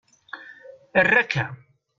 Err 0.99 1.11
akka. 1.21 1.45